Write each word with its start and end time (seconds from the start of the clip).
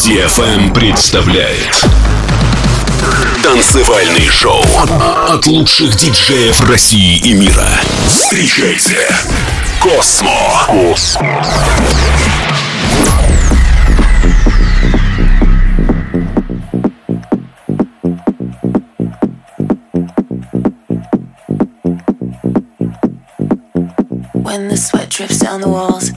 DFM 0.00 0.72
представляет 0.72 1.84
Танцевальный 3.42 4.28
шоу 4.30 4.64
от 5.28 5.46
лучших 5.46 5.94
диджеев 5.94 6.58
России 6.68 7.18
и 7.18 7.34
мира. 7.34 7.68
Встречайте 8.08 8.96
Космо. 9.78 10.64
Космо. 10.66 11.42
When 24.32 24.68
the 24.68 24.76
sweat 24.78 25.10
drips 25.10 25.38
down 25.38 25.60
the 25.60 25.68
walls 25.68 26.10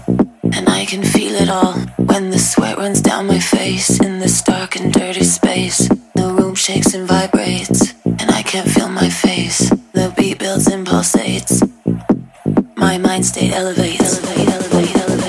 and 0.55 0.69
I 0.69 0.85
can 0.85 1.03
feel 1.03 1.35
it 1.35 1.49
all 1.49 1.82
when 2.13 2.29
the 2.29 2.37
sweat 2.37 2.77
runs 2.77 3.01
down 3.01 3.25
my 3.25 3.39
face 3.39 3.99
in 3.99 4.19
this 4.19 4.43
dark 4.43 4.75
and 4.75 4.93
dirty 4.93 5.23
space. 5.23 5.89
The 6.13 6.27
room 6.37 6.53
shakes 6.53 6.93
and 6.93 7.07
vibrates, 7.07 7.95
and 8.05 8.29
I 8.29 8.43
can't 8.43 8.69
feel 8.69 8.87
my 8.87 9.09
face. 9.09 9.71
The 9.93 10.13
beat 10.15 10.37
builds 10.37 10.67
and 10.67 10.85
pulsates. 10.85 11.55
My 12.75 12.99
mind 12.99 13.25
state 13.25 13.51
elevates. 13.51 14.21
Elevate, 14.21 14.47
elevate, 14.47 14.95
elevate, 14.95 15.22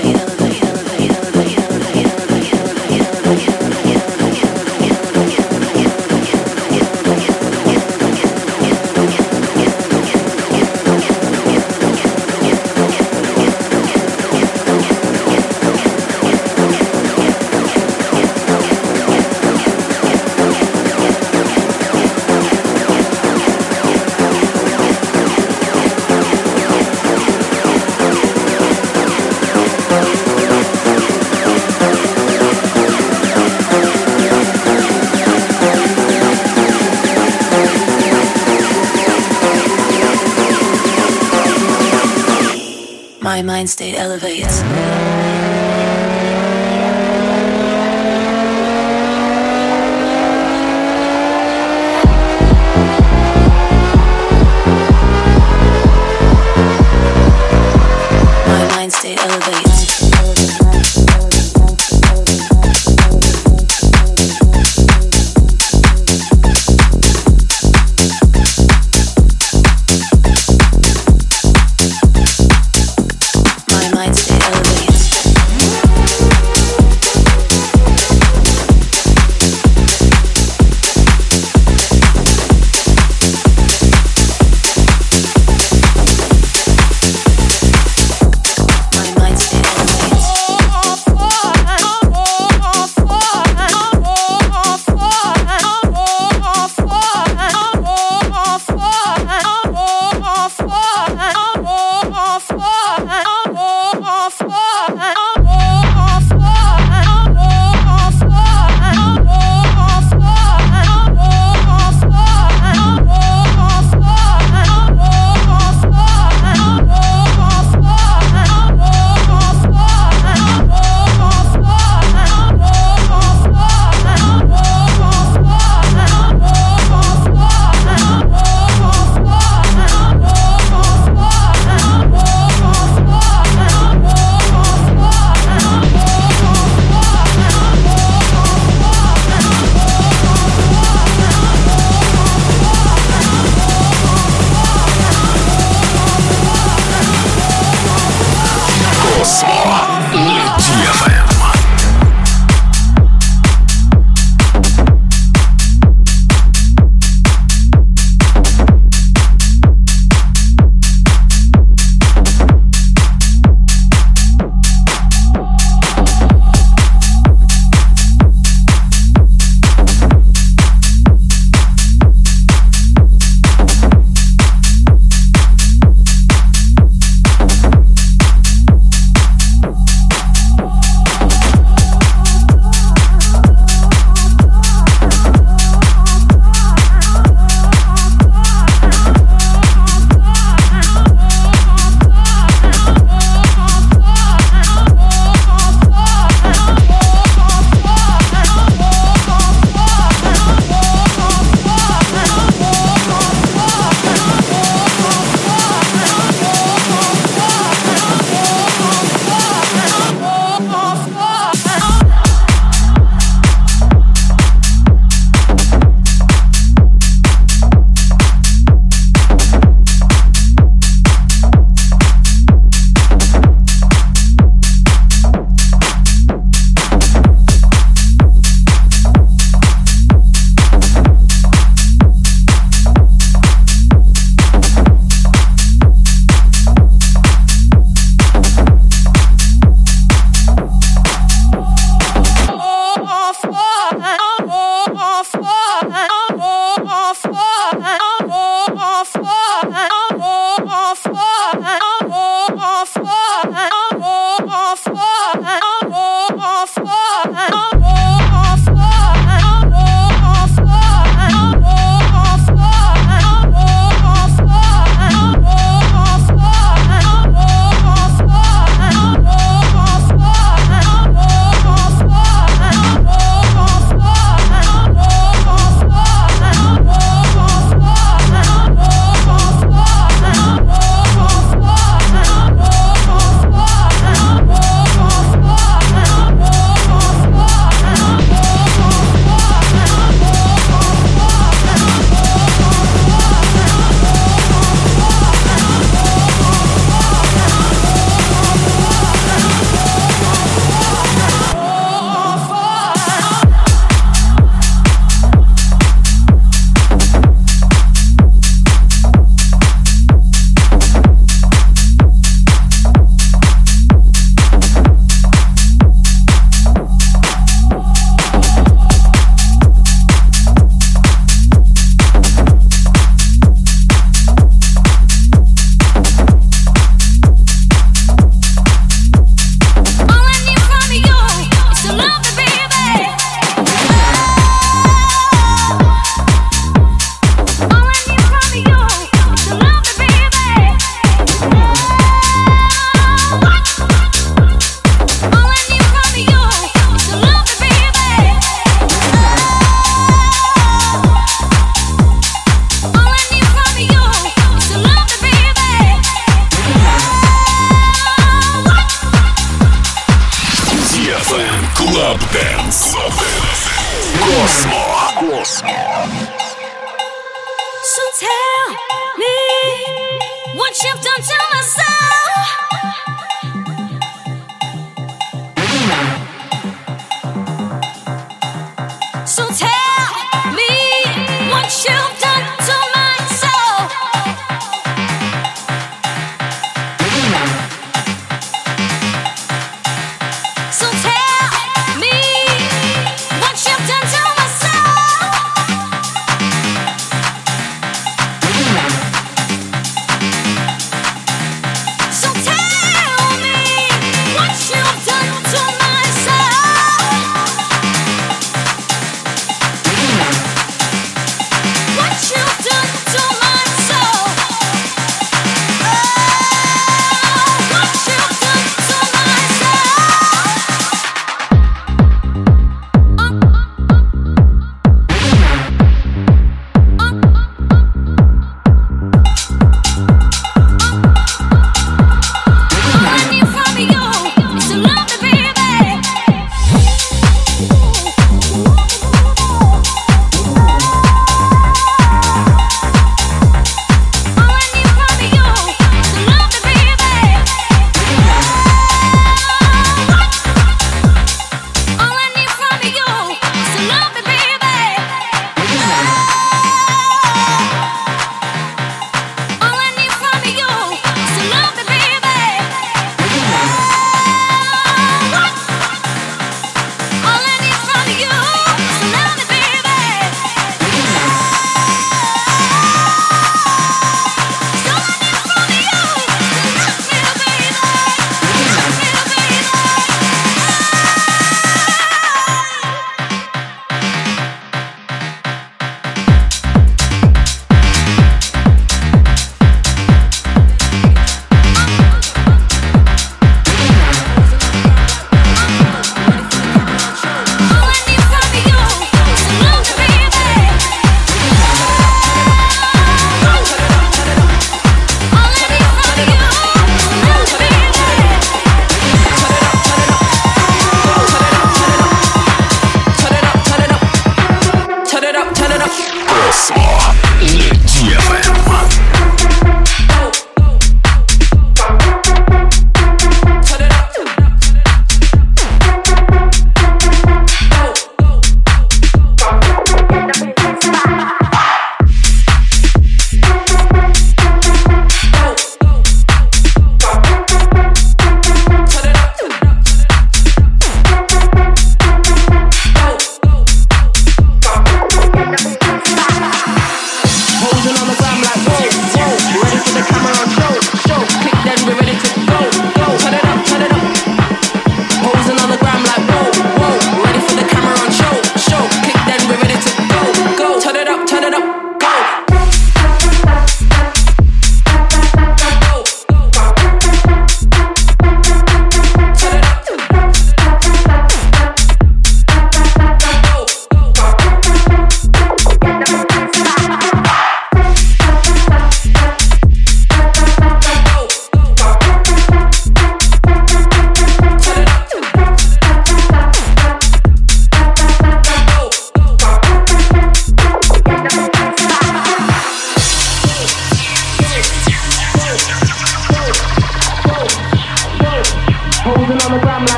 mind 43.55 43.69
state 43.69 43.94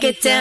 get 0.00 0.20
down. 0.20 0.37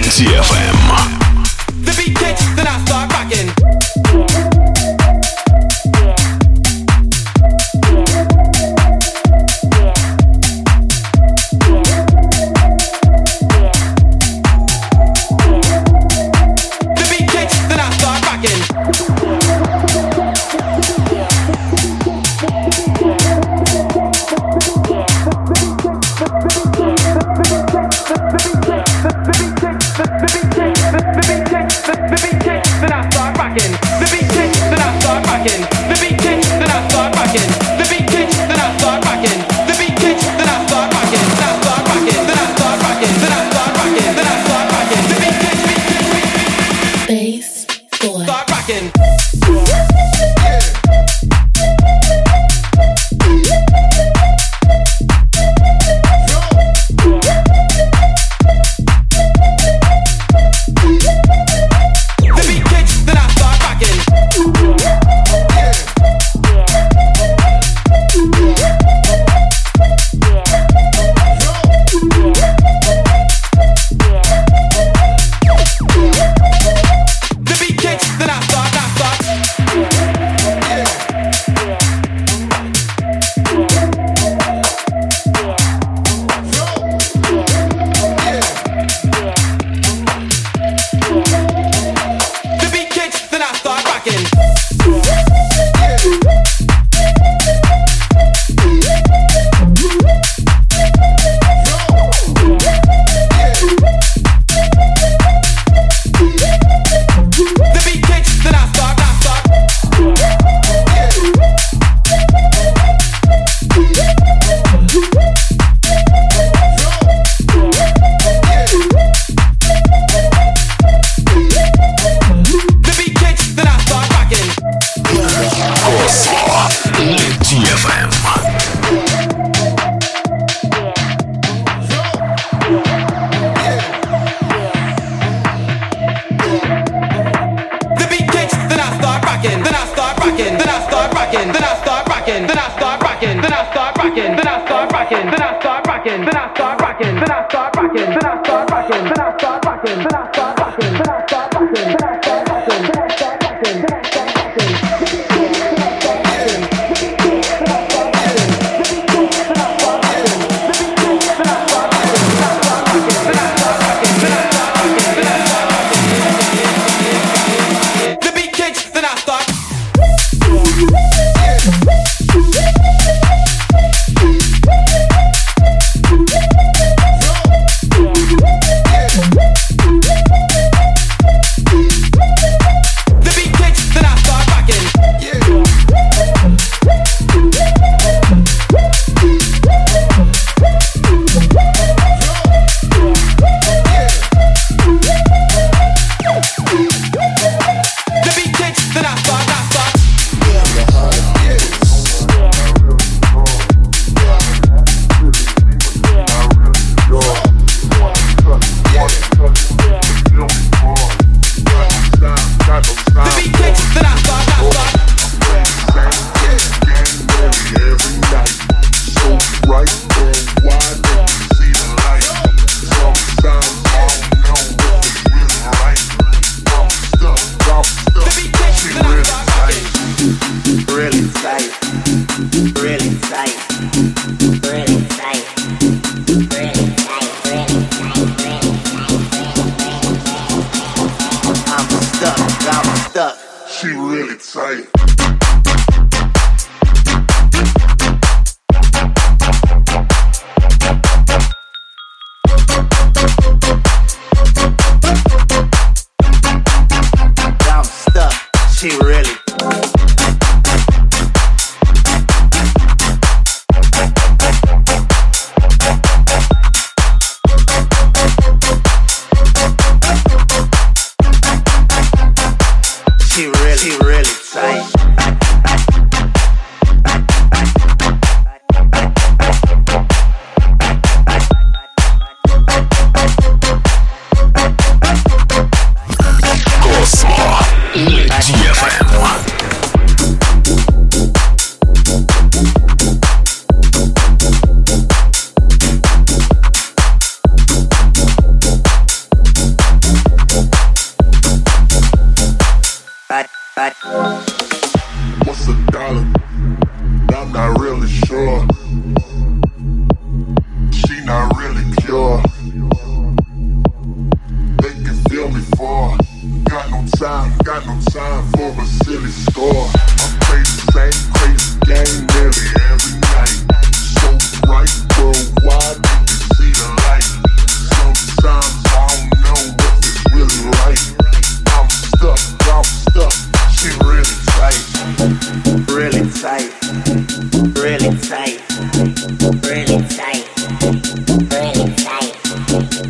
DFM. 0.00 1.17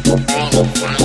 Oh, 0.06 0.97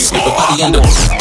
Score. 0.00 0.18
The 0.18 0.30
body 0.30 0.62
and 0.62 0.74
the... 0.74 1.20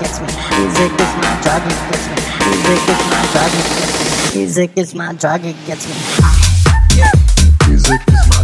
gets 0.00 0.20
me. 0.20 0.26
Music 0.58 0.92
is 0.92 1.12
my 1.22 1.32
drug, 1.42 1.62
it 1.66 1.78
gets 1.90 2.06
me. 2.08 2.16
Music 2.44 2.82
is 2.88 3.02
my 3.10 3.22
drug, 3.32 3.52
it 3.54 3.66
gets 3.74 3.94
me. 3.98 4.38
Music 4.38 4.70
is 4.76 4.94
my 4.94 5.12
drug, 5.14 5.44
it 5.44 5.56
gets 5.66 5.88
me. 5.88 5.94
Music 7.68 8.00
is 8.08 8.28
my 8.28 8.43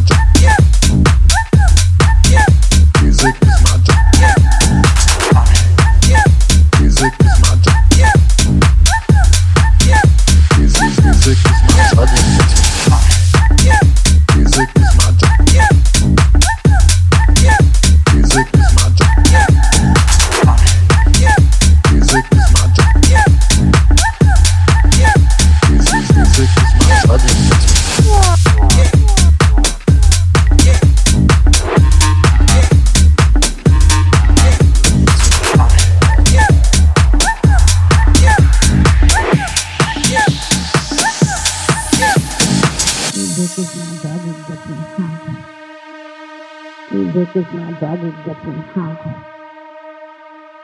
is 47.37 47.47
my 47.53 47.71
drug, 47.79 48.03
it 48.03 48.15
gets 48.25 48.45
me 48.45 48.55
high. 48.75 49.25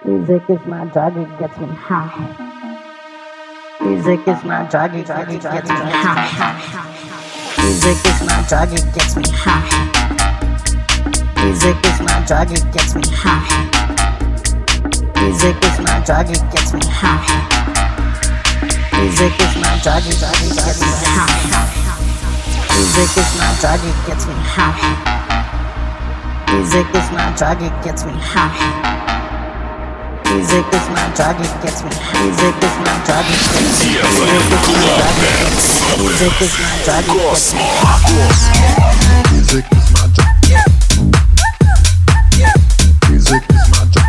Music 0.04 0.42
is 0.48 0.66
my 0.66 0.84
drug, 0.86 1.16
it 1.16 1.38
gets 1.38 1.58
me 1.58 1.66
high. 1.68 2.10
Music 3.80 4.20
is 4.26 4.42
my 4.44 4.66
drug, 4.68 4.94
it 4.94 5.06
gets 5.06 5.28
me 5.28 5.36
high. 5.38 6.62
Music 7.62 8.06
is 8.06 8.20
my 8.22 8.44
drug, 8.48 8.72
it 8.72 8.84
gets 8.94 9.16
me 9.16 9.22
high. 9.30 9.68
Music 11.44 11.76
is 11.86 12.00
my 12.00 12.24
drug, 12.26 12.50
it 12.50 12.72
gets 12.72 12.94
me 12.94 13.02
high. 13.12 13.46
Music 15.20 15.56
is 15.62 15.78
my 15.80 16.00
drug, 16.04 16.30
it 16.30 16.42
gets 16.50 16.72
me 16.72 16.80
high. 16.86 17.26
Music 18.98 19.40
is 19.40 19.54
my 19.56 19.78
drug, 19.82 20.02
it 20.06 20.18
gets 20.18 20.80
me 20.80 20.88
high. 21.14 21.36
Music 22.74 23.16
is 23.16 23.30
my 23.38 23.54
drug, 23.60 23.80
it 23.84 24.06
gets 24.06 24.26
me 24.26 24.34
high. 24.34 25.25
Music 26.52 26.86
is 26.94 27.10
my 27.10 27.34
drug, 27.36 27.60
it 27.62 27.72
gets 27.82 28.04
me 28.04 28.12
high. 28.14 28.54
Music 30.32 30.66
is 30.72 30.88
my 30.90 31.12
drug, 31.14 31.40
it 31.40 31.50
gets 31.62 31.82
me. 31.82 31.90
Music 32.22 32.54
is 32.62 32.76
my 32.82 32.94
drug, 33.04 33.26
it 33.26 33.40
gets 33.52 33.84
me. 33.84 33.98
Club 34.06 35.16
Music 35.98 36.40
is 36.40 36.54
my 36.58 36.70
drug, 36.84 37.04
it 37.04 37.18
gets 37.18 37.54
me. 37.54 37.60
high. 37.82 38.02
Music 39.32 39.66
is 39.72 39.86
my 39.92 40.06
drug. 40.14 40.30
Music 43.10 43.42
is 43.50 43.66
my 43.70 43.82
drug. 43.90 44.06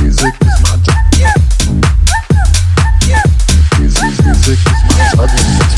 Music 0.00 0.34
is 0.40 0.56
my 0.62 0.72
drug. 0.84 1.00
Music 3.78 4.58
is 4.58 4.80
my 4.88 5.26
drug. 5.26 5.69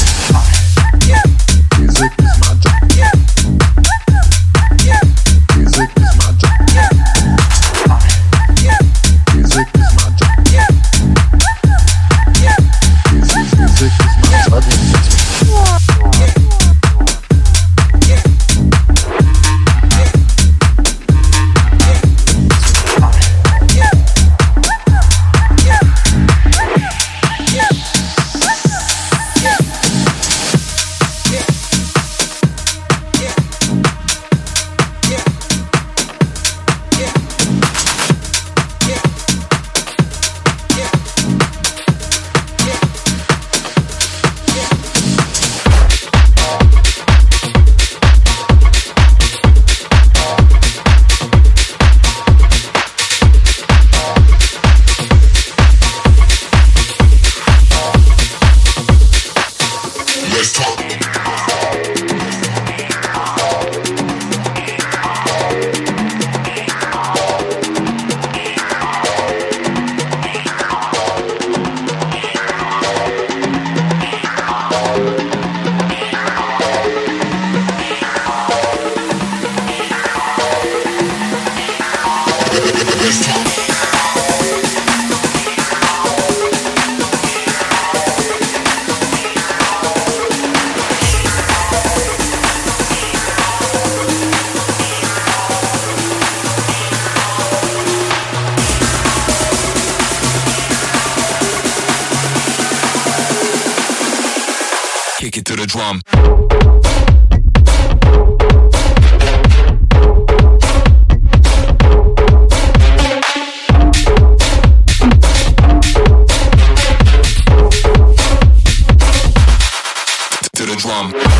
come. 121.10 121.31